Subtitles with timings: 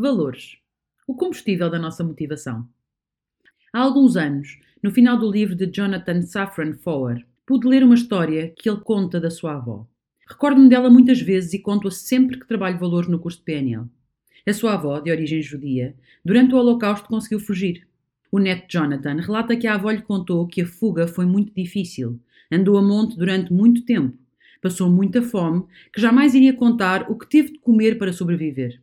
[0.00, 0.56] Valores.
[1.08, 2.68] O combustível da nossa motivação.
[3.72, 8.54] Há alguns anos, no final do livro de Jonathan Safran Foer, pude ler uma história
[8.56, 9.88] que ele conta da sua avó.
[10.28, 13.86] Recordo-me dela muitas vezes e conto-a sempre que trabalho valores no curso de PNL.
[14.46, 17.84] A sua avó, de origem judia, durante o Holocausto conseguiu fugir.
[18.30, 22.20] O neto Jonathan relata que a avó lhe contou que a fuga foi muito difícil.
[22.52, 24.16] Andou a monte durante muito tempo.
[24.62, 28.80] Passou muita fome, que jamais iria contar o que teve de comer para sobreviver.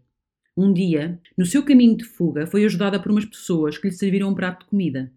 [0.58, 4.30] Um dia, no seu caminho de fuga, foi ajudada por umas pessoas que lhe serviram
[4.30, 5.12] um prato de comida: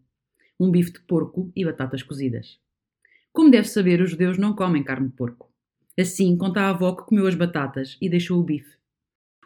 [0.58, 2.58] um bife de porco e batatas cozidas.
[3.32, 5.48] Como deve saber, os judeus não comem carne de porco.
[5.96, 8.76] Assim, conta a avó que comeu as batatas e deixou o bife.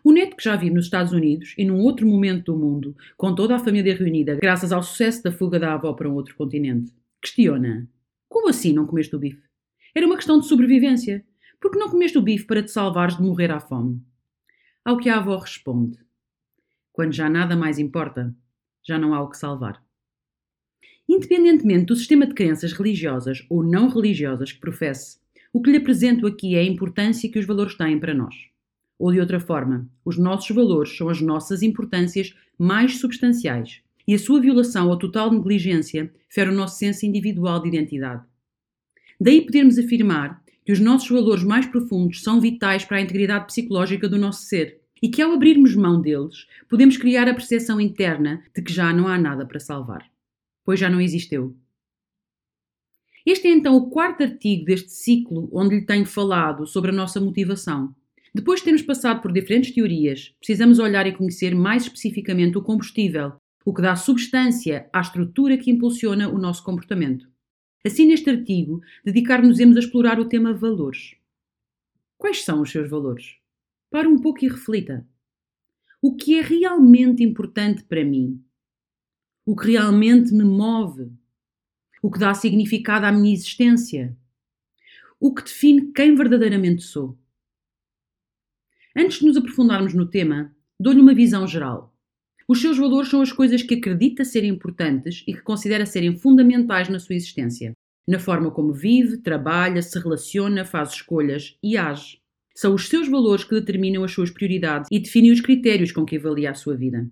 [0.03, 3.35] O neto que já vive nos Estados Unidos e num outro momento do mundo, com
[3.35, 6.91] toda a família reunida, graças ao sucesso da fuga da avó para um outro continente,
[7.21, 7.87] questiona:
[8.31, 9.43] Como assim não comeste o bife?
[9.95, 11.23] Era uma questão de sobrevivência.
[11.61, 14.01] Por que não comeste o bife para te salvares de morrer à fome?
[14.85, 15.99] Ao que a avó responde:
[16.93, 18.35] Quando já nada mais importa,
[18.83, 19.81] já não há o que salvar.
[21.09, 25.19] Independentemente do sistema de crenças religiosas ou não religiosas que professe,
[25.53, 28.35] o que lhe apresento aqui é a importância que os valores têm para nós.
[28.99, 34.19] Ou de outra forma, os nossos valores são as nossas importâncias mais substanciais e a
[34.19, 38.25] sua violação ou total negligência fere o nosso senso individual de identidade.
[39.21, 44.09] Daí podermos afirmar que os nossos valores mais profundos são vitais para a integridade psicológica
[44.09, 48.63] do nosso ser e que, ao abrirmos mão deles, podemos criar a percepção interna de
[48.63, 50.09] que já não há nada para salvar,
[50.65, 51.57] pois já não existiu.
[53.27, 57.21] Este é então o quarto artigo deste ciclo onde lhe tenho falado sobre a nossa
[57.21, 57.95] motivação.
[58.35, 63.35] Depois de termos passado por diferentes teorias, precisamos olhar e conhecer mais especificamente o combustível,
[63.65, 67.32] o que dá substância à estrutura que impulsiona o nosso comportamento.
[67.85, 71.17] Assim, neste artigo, dedicar-nos-emos a explorar o tema valores.
[72.17, 73.37] Quais são os seus valores?
[73.91, 75.07] Para um pouco e reflita.
[76.01, 78.43] O que é realmente importante para mim?
[79.45, 81.11] O que realmente me move?
[82.01, 84.17] O que dá significado à minha existência?
[85.19, 87.19] O que define quem verdadeiramente sou?
[88.97, 91.92] Antes de nos aprofundarmos no tema, dou-lhe uma visão geral.
[92.53, 96.87] Os seus valores são as coisas que acredita serem importantes e que considera serem fundamentais
[96.87, 97.73] na sua existência,
[98.07, 102.19] na forma como vive, trabalha, se relaciona, faz escolhas e age.
[102.55, 106.19] São os seus valores que determinam as suas prioridades e definem os critérios com que
[106.19, 107.09] avalia a sua vida.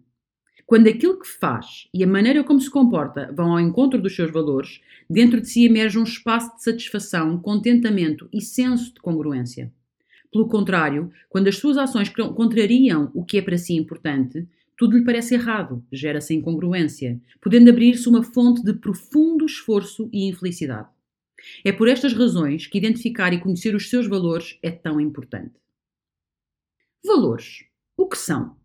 [0.66, 4.30] Quando aquilo que faz e a maneira como se comporta vão ao encontro dos seus
[4.30, 9.72] valores, dentro de si emerge um espaço de satisfação, contentamento e senso de congruência.
[10.30, 14.46] Pelo contrário, quando as suas ações contrariam o que é para si importante,
[14.80, 20.88] tudo lhe parece errado, gera-se incongruência, podendo abrir-se uma fonte de profundo esforço e infelicidade.
[21.62, 25.52] É por estas razões que identificar e conhecer os seus valores é tão importante.
[27.04, 27.62] Valores.
[27.94, 28.56] O que são?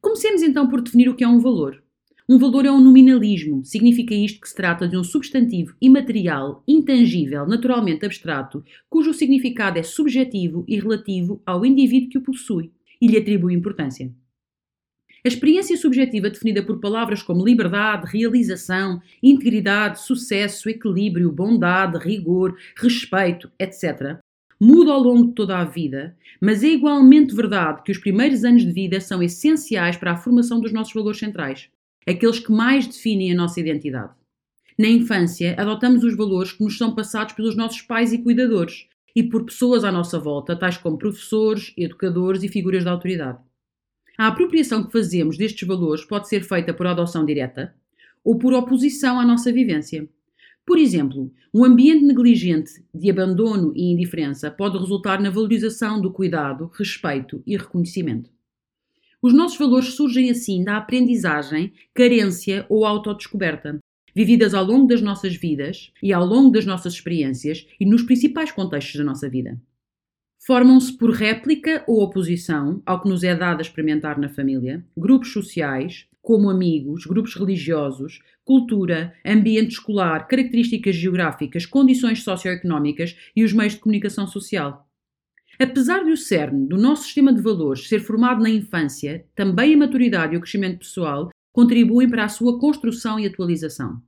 [0.00, 1.84] Comecemos então por definir o que é um valor.
[2.26, 7.46] Um valor é um nominalismo, significa isto que se trata de um substantivo imaterial, intangível,
[7.46, 13.18] naturalmente abstrato, cujo significado é subjetivo e relativo ao indivíduo que o possui e lhe
[13.18, 14.10] atribui importância.
[15.26, 23.50] A experiência subjetiva definida por palavras como liberdade, realização, integridade, sucesso, equilíbrio, bondade, rigor, respeito,
[23.58, 24.20] etc.,
[24.60, 28.64] muda ao longo de toda a vida, mas é igualmente verdade que os primeiros anos
[28.64, 31.70] de vida são essenciais para a formação dos nossos valores centrais,
[32.06, 34.12] aqueles que mais definem a nossa identidade.
[34.78, 39.24] Na infância, adotamos os valores que nos são passados pelos nossos pais e cuidadores e
[39.24, 43.45] por pessoas à nossa volta, tais como professores, educadores e figuras de autoridade.
[44.18, 47.74] A apropriação que fazemos destes valores pode ser feita por adoção direta
[48.24, 50.08] ou por oposição à nossa vivência.
[50.64, 56.70] Por exemplo, um ambiente negligente de abandono e indiferença pode resultar na valorização do cuidado,
[56.74, 58.30] respeito e reconhecimento.
[59.20, 63.78] Os nossos valores surgem assim da aprendizagem, carência ou autodescoberta,
[64.14, 68.50] vividas ao longo das nossas vidas e ao longo das nossas experiências e nos principais
[68.50, 69.60] contextos da nossa vida
[70.46, 75.32] formam-se por réplica ou oposição ao que nos é dado a experimentar na família, grupos
[75.32, 83.72] sociais, como amigos, grupos religiosos, cultura, ambiente escolar, características geográficas, condições socioeconómicas e os meios
[83.72, 84.88] de comunicação social.
[85.58, 89.78] Apesar de o cerne do nosso sistema de valores ser formado na infância, também a
[89.78, 94.00] maturidade e o crescimento pessoal contribuem para a sua construção e atualização.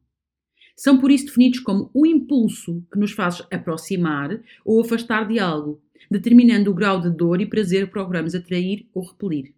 [0.78, 5.82] São por isso definidos como o impulso que nos faz aproximar ou afastar de algo,
[6.08, 9.52] determinando o grau de dor e prazer que procuramos atrair ou repelir.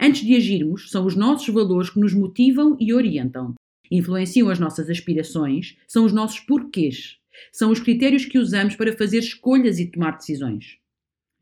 [0.00, 3.52] Antes de agirmos, são os nossos valores que nos motivam e orientam.
[3.90, 7.18] Influenciam as nossas aspirações, são os nossos porquês,
[7.52, 10.78] são os critérios que usamos para fazer escolhas e tomar decisões.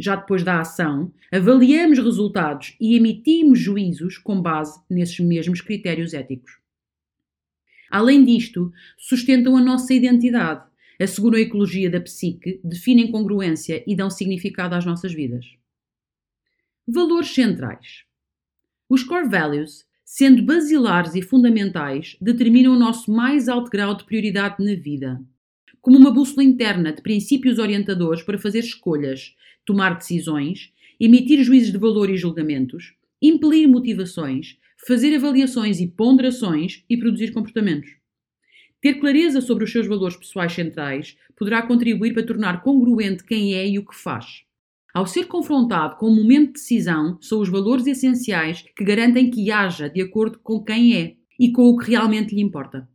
[0.00, 6.62] já depois da ação, avaliamos resultados e emitimos juízos com base nesses mesmos critérios éticos.
[7.93, 10.65] Além disto, sustentam a nossa identidade,
[10.99, 15.44] asseguram a ecologia da psique, definem congruência e dão significado às nossas vidas.
[16.89, 18.05] Valores centrais.
[18.89, 24.65] Os core values, sendo basilares e fundamentais, determinam o nosso mais alto grau de prioridade
[24.65, 25.23] na vida.
[25.83, 29.37] Como uma bússola interna de princípios orientadores para fazer escolhas,
[29.67, 34.56] tomar decisões, emitir juízes de valor e julgamentos, impelir motivações,
[34.87, 37.90] fazer avaliações e ponderações e produzir comportamentos.
[38.81, 43.67] Ter clareza sobre os seus valores pessoais centrais poderá contribuir para tornar congruente quem é
[43.67, 44.43] e o que faz.
[44.93, 49.50] Ao ser confrontado com o momento de decisão, são os valores essenciais que garantem que
[49.50, 52.88] haja de acordo com quem é e com o que realmente lhe importa.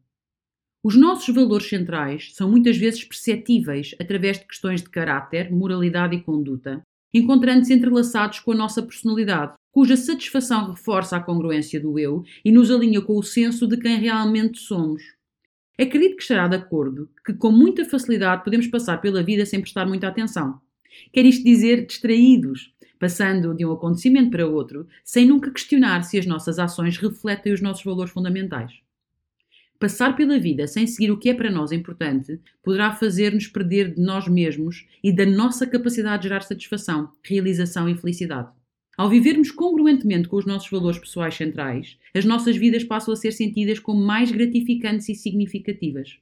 [0.84, 6.22] Os nossos valores centrais são muitas vezes perceptíveis através de questões de caráter, moralidade e
[6.22, 6.82] conduta,
[7.14, 12.72] encontrando-se entrelaçados com a nossa personalidade, cuja satisfação reforça a congruência do eu e nos
[12.72, 15.04] alinha com o senso de quem realmente somos.
[15.80, 19.86] Acredito que estará de acordo que, com muita facilidade, podemos passar pela vida sem prestar
[19.86, 20.60] muita atenção.
[21.14, 26.26] Quer isto dizer distraídos, passando de um acontecimento para outro, sem nunca questionar se as
[26.26, 28.87] nossas ações refletem os nossos valores fundamentais.
[29.80, 34.02] Passar pela vida sem seguir o que é para nós importante poderá fazer-nos perder de
[34.02, 38.52] nós mesmos e da nossa capacidade de gerar satisfação, realização e felicidade.
[38.98, 43.32] Ao vivermos congruentemente com os nossos valores pessoais centrais, as nossas vidas passam a ser
[43.32, 46.18] sentidas como mais gratificantes e significativas.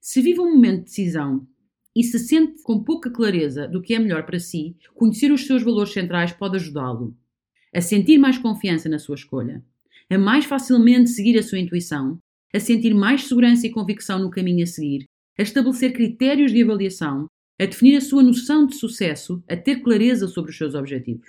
[0.00, 1.46] Se vive um momento de decisão
[1.94, 5.62] e se sente com pouca clareza do que é melhor para si, conhecer os seus
[5.62, 7.16] valores centrais pode ajudá-lo
[7.74, 9.62] a sentir mais confiança na sua escolha,
[10.10, 12.18] a mais facilmente seguir a sua intuição,
[12.54, 15.04] a sentir mais segurança e convicção no caminho a seguir,
[15.38, 17.26] a estabelecer critérios de avaliação,
[17.60, 21.28] a definir a sua noção de sucesso, a ter clareza sobre os seus objetivos.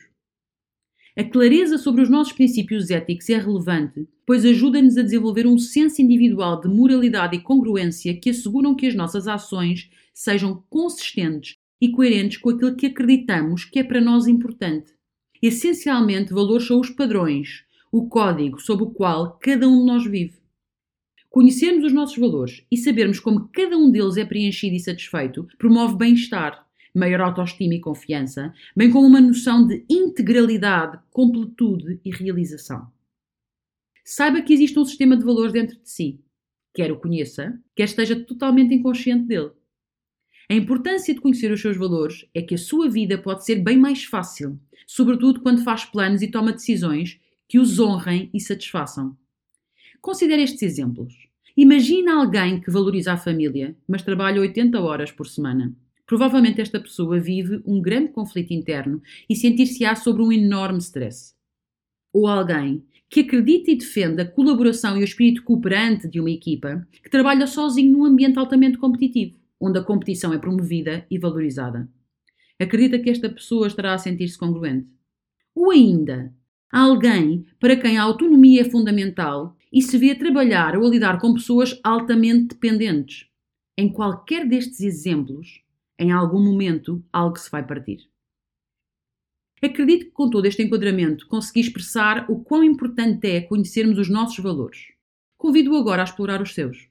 [1.18, 6.02] A clareza sobre os nossos princípios éticos é relevante, pois ajuda-nos a desenvolver um senso
[6.02, 12.38] individual de moralidade e congruência que asseguram que as nossas ações sejam consistentes e coerentes
[12.38, 14.94] com aquilo que acreditamos que é para nós importante.
[15.42, 20.39] Essencialmente, valores são os padrões, o código sob o qual cada um de nós vive.
[21.30, 25.96] Conhecermos os nossos valores e sabermos como cada um deles é preenchido e satisfeito promove
[25.96, 32.92] bem-estar, maior autoestima e confiança, bem como uma noção de integralidade, completude e realização.
[34.04, 36.20] Saiba que existe um sistema de valores dentro de si,
[36.74, 39.52] quer o conheça, quer esteja totalmente inconsciente dele.
[40.50, 43.78] A importância de conhecer os seus valores é que a sua vida pode ser bem
[43.78, 49.16] mais fácil, sobretudo quando faz planos e toma decisões que os honrem e satisfaçam.
[50.02, 51.14] Considere estes exemplos.
[51.56, 55.76] Imagina alguém que valoriza a família, mas trabalha 80 horas por semana.
[56.06, 61.36] Provavelmente esta pessoa vive um grande conflito interno e sentir-se-á sobre um enorme stress.
[62.14, 66.88] Ou alguém que acredita e defende a colaboração e o espírito cooperante de uma equipa
[67.04, 71.90] que trabalha sozinho num ambiente altamente competitivo, onde a competição é promovida e valorizada.
[72.60, 74.88] Acredita que esta pessoa estará a sentir-se congruente.
[75.54, 76.34] Ou ainda,
[76.72, 81.20] alguém para quem a autonomia é fundamental e se vê a trabalhar ou a lidar
[81.20, 83.28] com pessoas altamente dependentes.
[83.78, 85.62] Em qualquer destes exemplos,
[85.98, 88.10] em algum momento algo se vai partir.
[89.62, 94.40] Acredito que com todo este enquadramento consegui expressar o quão importante é conhecermos os nossos
[94.40, 94.94] valores.
[95.38, 96.90] Convido-o agora a explorar os seus.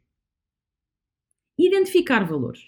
[1.58, 2.60] Identificar valores.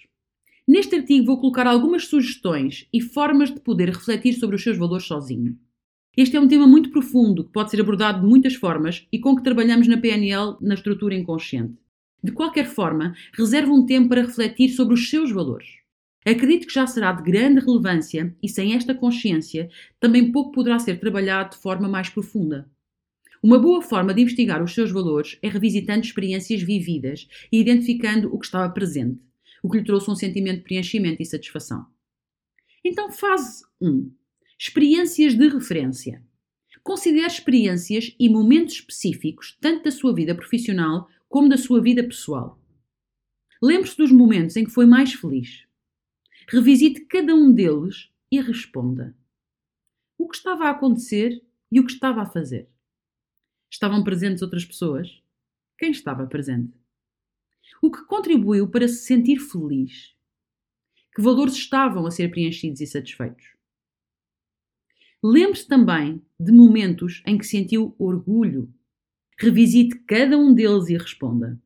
[0.66, 5.04] Neste artigo vou colocar algumas sugestões e formas de poder refletir sobre os seus valores
[5.06, 5.58] sozinho.
[6.22, 9.34] Este é um tema muito profundo que pode ser abordado de muitas formas e com
[9.34, 11.78] que trabalhamos na PNL na estrutura inconsciente.
[12.22, 15.78] De qualquer forma, reserve um tempo para refletir sobre os seus valores.
[16.22, 21.00] Acredito que já será de grande relevância e sem esta consciência também pouco poderá ser
[21.00, 22.70] trabalhado de forma mais profunda.
[23.42, 28.38] Uma boa forma de investigar os seus valores é revisitando experiências vividas e identificando o
[28.38, 29.18] que estava presente,
[29.62, 31.86] o que lhe trouxe um sentimento de preenchimento e satisfação.
[32.84, 34.19] Então, fase 1.
[34.62, 36.22] Experiências de referência.
[36.82, 42.60] Considere experiências e momentos específicos, tanto da sua vida profissional como da sua vida pessoal.
[43.62, 45.64] Lembre-se dos momentos em que foi mais feliz,
[46.46, 49.16] Revisite cada um deles e responda:
[50.18, 52.68] o que estava a acontecer e o que estava a fazer.
[53.70, 55.22] Estavam presentes outras pessoas?
[55.78, 56.76] Quem estava presente?
[57.80, 60.14] O que contribuiu para se sentir feliz?
[61.14, 63.59] Que valores estavam a ser preenchidos e satisfeitos?
[65.22, 68.72] Lembre-se também de momentos em que sentiu orgulho.
[69.38, 71.60] Revisite cada um deles e responda: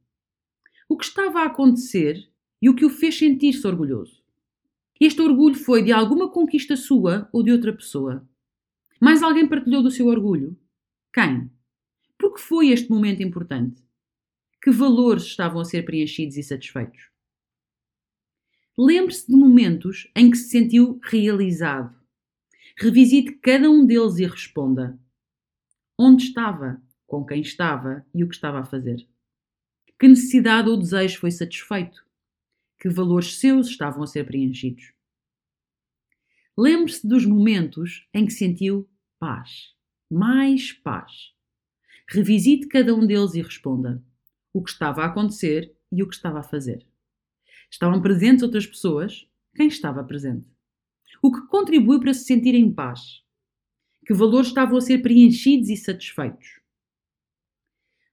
[0.89, 2.29] o que estava a acontecer
[2.61, 4.23] e o que o fez sentir-se orgulhoso.
[5.01, 8.29] Este orgulho foi de alguma conquista sua ou de outra pessoa?
[9.01, 10.57] Mais alguém partilhou do seu orgulho?
[11.13, 11.51] Quem?
[12.19, 13.83] Por que foi este momento importante?
[14.63, 17.11] Que valores estavam a ser preenchidos e satisfeitos?
[18.79, 22.04] Lembre-se de momentos em que se sentiu realizado.
[22.77, 24.99] Revisite cada um deles e responda:
[25.99, 29.07] onde estava, com quem estava e o que estava a fazer.
[29.99, 32.05] Que necessidade ou desejo foi satisfeito?
[32.81, 34.93] Que valores seus estavam a ser preenchidos?
[36.59, 38.89] Lembre-se dos momentos em que sentiu
[39.19, 39.75] paz,
[40.11, 41.33] mais paz.
[42.09, 44.03] Revisite cada um deles e responda
[44.53, 46.87] o que estava a acontecer e o que estava a fazer.
[47.71, 49.29] Estavam presentes outras pessoas?
[49.55, 50.54] Quem estava presente?
[51.23, 53.23] O que contribui para se sentir em paz?
[54.07, 56.61] Que valores estavam a ser preenchidos e satisfeitos?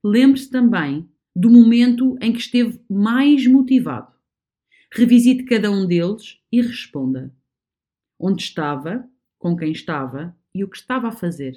[0.03, 4.11] Lembre-se também do momento em que esteve mais motivado.
[4.91, 7.33] Revisite cada um deles e responda:
[8.19, 11.55] onde estava, com quem estava e o que estava a fazer.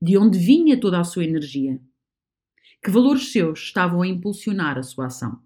[0.00, 1.80] De onde vinha toda a sua energia?
[2.82, 5.42] Que valores seus estavam a impulsionar a sua ação?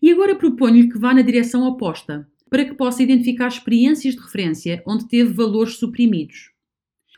[0.00, 4.82] E agora proponho-lhe que vá na direção oposta, para que possa identificar experiências de referência
[4.86, 6.52] onde teve valores suprimidos.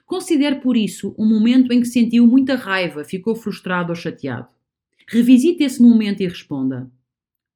[0.04, 4.48] Considere por isso um momento em que sentiu muita raiva, ficou frustrado ou chateado.
[5.06, 6.90] Revisite esse momento e responda: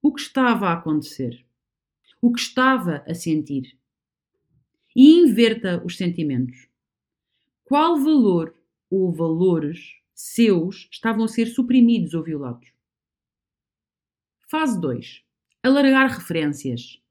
[0.02, 1.44] O que estava a acontecer?
[2.20, 3.76] O que estava a sentir?
[4.94, 6.68] E inverta os sentimentos.
[7.64, 8.54] Qual valor
[8.90, 12.68] ou valores seus estavam a ser suprimidos ou violados?
[14.46, 15.24] Fase 2.
[15.62, 17.01] Alargar referências.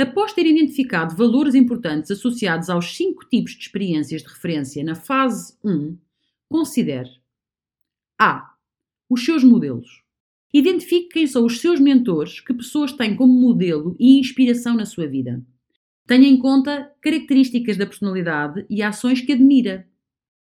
[0.00, 5.54] Após ter identificado valores importantes associados aos cinco tipos de experiências de referência na fase
[5.62, 5.94] 1,
[6.48, 7.10] considere
[8.18, 8.54] A.
[9.10, 10.02] Os seus modelos.
[10.54, 15.06] Identifique quem são os seus mentores, que pessoas têm como modelo e inspiração na sua
[15.06, 15.44] vida.
[16.06, 19.86] Tenha em conta características da personalidade e ações que admira.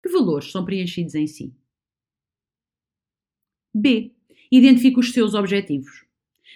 [0.02, 1.54] Que valores são preenchidos em si?
[3.72, 4.12] B.
[4.52, 6.05] Identifique os seus objetivos.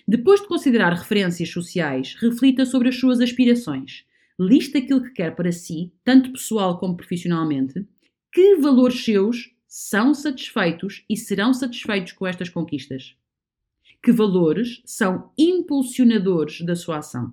[0.10, 4.08] Depois de considerar referências sociais, reflita sobre as suas aspirações.
[4.40, 7.88] Lista aquilo que quer para si, tanto pessoal como profissionalmente.
[8.32, 13.16] Que valores seus são satisfeitos e serão satisfeitos com estas conquistas?
[14.02, 17.32] Que valores são impulsionadores da sua ação?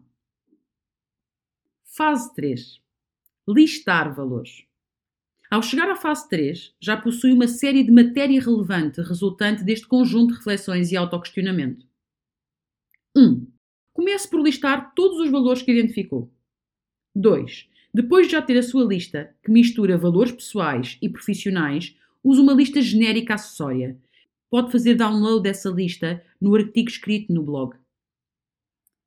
[1.83, 2.79] Fase 3.
[3.49, 4.67] Listar valores.
[5.51, 10.33] Ao chegar à fase 3, já possui uma série de matéria relevante resultante deste conjunto
[10.33, 11.87] de reflexões e autoquestionamento.
[13.17, 13.47] 1.
[13.95, 16.31] Comece por listar todos os valores que identificou.
[17.15, 17.67] 2.
[17.95, 22.53] Depois de já ter a sua lista, que mistura valores pessoais e profissionais, use uma
[22.53, 23.99] lista genérica acessória.
[24.51, 27.75] Pode fazer download dessa lista no artigo escrito no blog.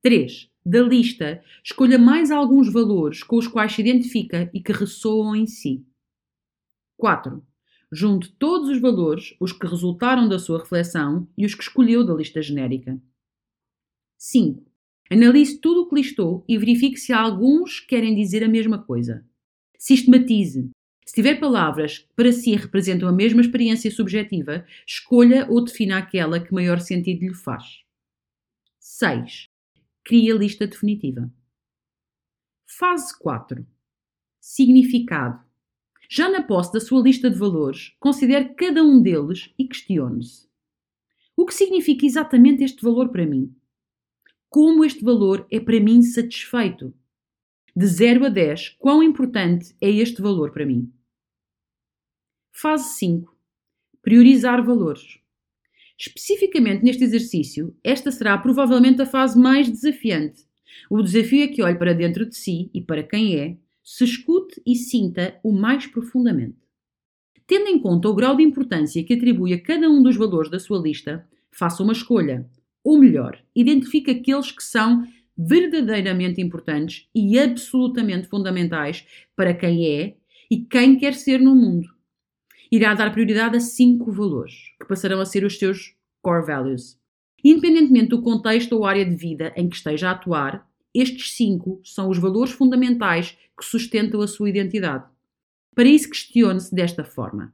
[0.02, 0.50] 3.
[0.66, 5.46] Da lista, escolha mais alguns valores com os quais se identifica e que ressoam em
[5.46, 5.86] si.
[6.98, 7.46] 4.
[7.92, 12.16] Junte todos os valores, os que resultaram da sua reflexão e os que escolheu da
[12.16, 13.00] lista genérica.
[14.20, 14.70] 5.
[15.10, 19.26] Analise tudo o que listou e verifique se alguns querem dizer a mesma coisa.
[19.78, 20.70] Sistematize.
[21.06, 26.40] Se tiver palavras que para si representam a mesma experiência subjetiva, escolha ou defina aquela
[26.40, 27.82] que maior sentido lhe faz.
[28.78, 29.46] 6.
[30.04, 31.32] Crie a lista definitiva.
[32.68, 33.66] Fase 4.
[34.42, 35.42] Significado.
[36.10, 40.50] Já na posse da sua lista de valores, considere cada um deles e questione-se.
[41.38, 43.56] O que significa exatamente este valor para mim?
[44.50, 46.92] Como este valor é para mim satisfeito.
[47.76, 50.92] De 0 a 10, quão importante é este valor para mim?
[52.52, 53.38] Fase 5.
[54.02, 55.20] Priorizar valores.
[55.98, 60.48] Especificamente neste exercício, esta será provavelmente a fase mais desafiante.
[60.90, 64.60] O desafio é que olhe para dentro de si e para quem é, se escute
[64.66, 66.58] e sinta o mais profundamente.
[67.46, 70.60] Tendo em conta o grau de importância que atribui a cada um dos valores da
[70.60, 72.50] sua lista, faça uma escolha
[72.90, 79.06] ou melhor, identifique aqueles que são verdadeiramente importantes e absolutamente fundamentais
[79.36, 80.18] para quem é
[80.50, 81.88] e quem quer ser no mundo.
[82.72, 87.00] Irá dar prioridade a cinco valores, que passarão a ser os seus core values.
[87.44, 92.10] Independentemente do contexto ou área de vida em que esteja a atuar, estes cinco são
[92.10, 95.06] os valores fundamentais que sustentam a sua identidade.
[95.76, 97.54] Para isso, questione-se desta forma: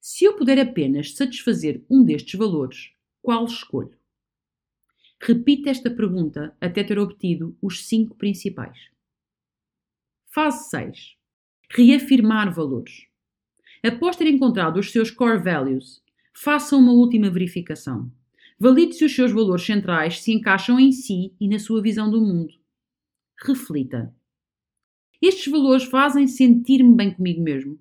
[0.00, 2.95] Se eu puder apenas satisfazer um destes valores,
[3.26, 3.98] qual escolho?
[5.20, 8.78] Repita esta pergunta até ter obtido os cinco principais.
[10.32, 11.16] Fase 6.
[11.68, 13.08] Reafirmar valores.
[13.82, 16.00] Após ter encontrado os seus core values,
[16.32, 18.12] faça uma última verificação.
[18.60, 22.20] Valide se os seus valores centrais se encaixam em si e na sua visão do
[22.20, 22.54] mundo.
[23.44, 24.14] Reflita.
[25.20, 27.76] Estes valores fazem sentir-me bem comigo mesmo?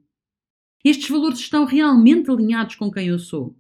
[0.84, 3.56] Estes valores estão realmente alinhados com quem eu sou?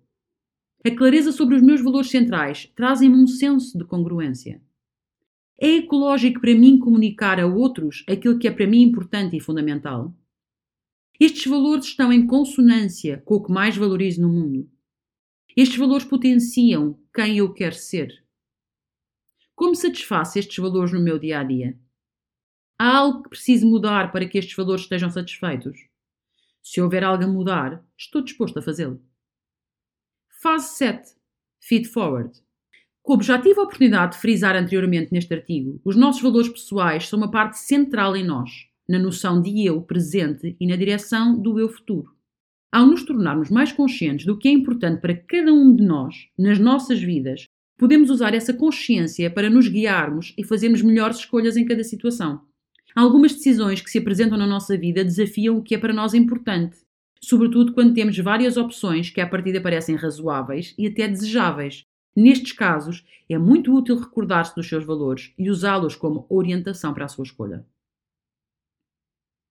[0.85, 4.61] A clareza sobre os meus valores centrais trazem-me um senso de congruência.
[5.59, 10.15] É ecológico para mim comunicar a outros aquilo que é para mim importante e fundamental?
[11.19, 14.69] Estes valores estão em consonância com o que mais valorizo no mundo.
[15.57, 18.23] Estes valores potenciam quem eu quero ser.
[19.55, 21.79] Como satisfaço estes valores no meu dia a dia?
[22.77, 25.79] Há algo que preciso mudar para que estes valores estejam satisfeitos?
[26.61, 29.01] Se houver algo a mudar, estou disposto a fazê-lo.
[30.45, 31.15] Fase 7.
[31.59, 32.31] Feed Forward.
[33.01, 37.17] Como já tive a oportunidade de frisar anteriormente neste artigo, os nossos valores pessoais são
[37.17, 38.51] uma parte central em nós,
[38.87, 42.11] na noção de eu presente e na direção do eu futuro.
[42.71, 46.59] Ao nos tornarmos mais conscientes do que é importante para cada um de nós nas
[46.59, 51.83] nossas vidas, podemos usar essa consciência para nos guiarmos e fazermos melhores escolhas em cada
[51.83, 52.39] situação.
[52.95, 56.84] Algumas decisões que se apresentam na nossa vida desafiam o que é para nós importante
[57.21, 61.85] sobretudo quando temos várias opções que à partida parecem razoáveis e até desejáveis.
[62.15, 67.09] Nestes casos, é muito útil recordar-se dos seus valores e usá-los como orientação para a
[67.09, 67.65] sua escolha.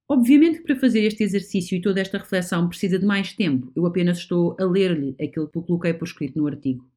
[0.08, 3.72] Obviamente que para fazer este exercício e toda esta reflexão precisa de mais tempo.
[3.74, 6.88] Eu apenas estou a ler-lhe aquilo que coloquei por escrito no artigo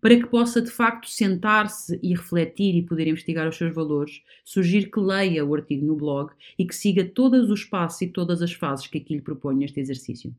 [0.00, 4.90] para que possa de facto sentar-se e refletir e poder investigar os seus valores, sugiro
[4.90, 8.52] que leia o artigo no blog e que siga todos os passos e todas as
[8.52, 10.34] fases que aqui lhe proponho neste exercício.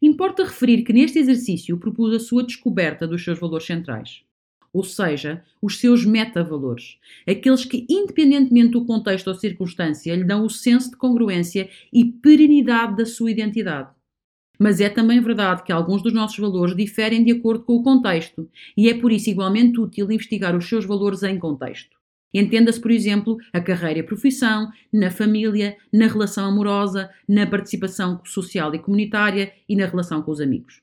[0.00, 4.22] Importa referir que neste exercício propus a sua descoberta dos seus valores centrais,
[4.72, 10.50] ou seja, os seus metavalores, aqueles que, independentemente do contexto ou circunstância, lhe dão o
[10.50, 13.97] senso de congruência e perenidade da sua identidade.
[14.58, 18.48] Mas é também verdade que alguns dos nossos valores diferem de acordo com o contexto,
[18.76, 21.96] e é por isso igualmente útil investigar os seus valores em contexto.
[22.32, 28.20] Entenda-se, por exemplo, a carreira e a profissão, na família, na relação amorosa, na participação
[28.24, 30.82] social e comunitária e na relação com os amigos.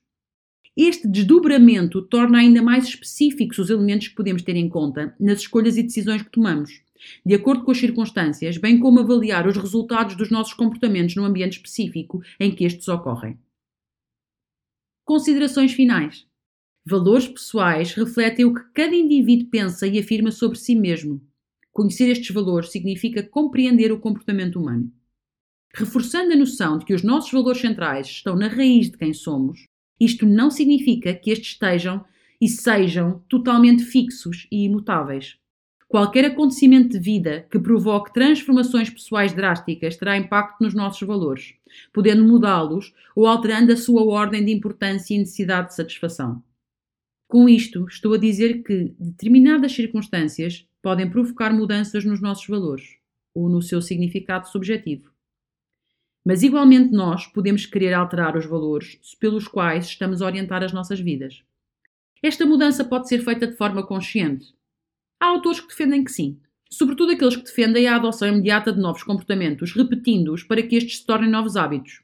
[0.75, 5.77] Este desdobramento torna ainda mais específicos os elementos que podemos ter em conta nas escolhas
[5.77, 6.81] e decisões que tomamos,
[7.25, 11.53] de acordo com as circunstâncias, bem como avaliar os resultados dos nossos comportamentos no ambiente
[11.53, 13.37] específico em que estes ocorrem.
[15.05, 16.25] Considerações finais.
[16.83, 21.21] Valores pessoais refletem o que cada indivíduo pensa e afirma sobre si mesmo.
[21.71, 24.91] Conhecer estes valores significa compreender o comportamento humano.
[25.75, 29.67] Reforçando a noção de que os nossos valores centrais estão na raiz de quem somos,
[29.99, 32.03] isto não significa que estes estejam
[32.41, 35.37] e sejam totalmente fixos e imutáveis.
[35.95, 41.53] Qualquer acontecimento de vida que provoque transformações pessoais drásticas terá impacto nos nossos valores,
[41.93, 46.43] podendo mudá-los ou alterando a sua ordem de importância e necessidade de satisfação.
[47.29, 52.97] Com isto, estou a dizer que determinadas circunstâncias podem provocar mudanças nos nossos valores
[53.33, 55.13] ou no seu significado subjetivo.
[56.25, 60.99] Mas igualmente nós podemos querer alterar os valores pelos quais estamos a orientar as nossas
[60.99, 61.41] vidas.
[62.21, 64.53] Esta mudança pode ser feita de forma consciente,
[65.19, 69.03] Há autores que defendem que sim, sobretudo aqueles que defendem a adoção imediata de novos
[69.03, 72.01] comportamentos, repetindo-os para que estes se tornem novos hábitos.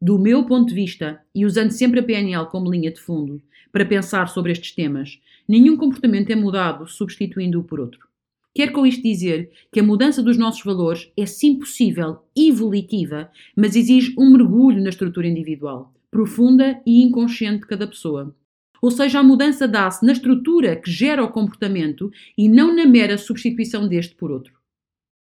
[0.00, 3.86] Do meu ponto de vista, e usando sempre a PNL como linha de fundo, para
[3.86, 8.08] pensar sobre estes temas, nenhum comportamento é mudado substituindo-o por outro.
[8.54, 13.76] Quero com isto dizer que a mudança dos nossos valores é sim possível evolutiva, mas
[13.76, 18.34] exige um mergulho na estrutura individual, profunda e inconsciente de cada pessoa.
[18.82, 23.16] Ou seja, a mudança dá-se na estrutura que gera o comportamento e não na mera
[23.16, 24.60] substituição deste por outro.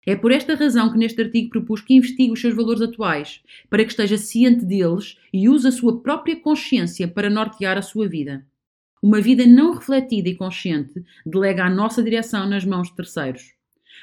[0.04, 3.84] É por esta razão que neste artigo propus que investigue os seus valores atuais, para
[3.84, 8.46] que esteja ciente deles e use a sua própria consciência para nortear a sua vida.
[9.02, 13.54] Uma vida não refletida e consciente delega a nossa direção nas mãos de terceiros.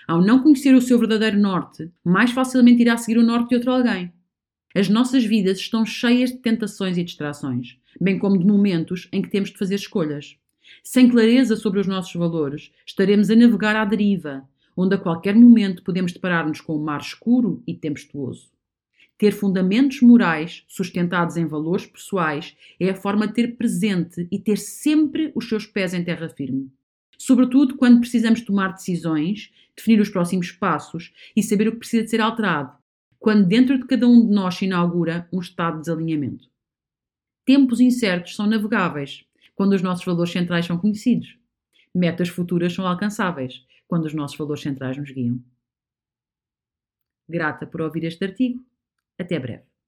[0.07, 3.73] Ao não conhecer o seu verdadeiro norte, mais facilmente irá seguir o norte de outro
[3.73, 4.13] alguém.
[4.75, 9.31] As nossas vidas estão cheias de tentações e distrações, bem como de momentos em que
[9.31, 10.37] temos de fazer escolhas.
[10.83, 15.83] Sem clareza sobre os nossos valores, estaremos a navegar à deriva, onde a qualquer momento
[15.83, 18.51] podemos deparar-nos com um mar escuro e tempestuoso.
[19.19, 24.59] Ter fundamentos morais sustentados em valores pessoais é a forma de ter presente e ter
[24.59, 26.71] sempre os seus pés em terra firme.
[27.17, 32.11] Sobretudo quando precisamos tomar decisões, definir os próximos passos e saber o que precisa de
[32.11, 32.73] ser alterado,
[33.19, 36.52] quando dentro de cada um de nós se inaugura um estado de desalinhamento.
[37.45, 39.25] Tempos incertos são navegáveis
[39.55, 41.37] quando os nossos valores centrais são conhecidos.
[41.95, 45.43] Metas futuras são alcançáveis quando os nossos valores centrais nos guiam.
[47.29, 48.65] Grata por ouvir este artigo.
[49.19, 49.72] Até breve.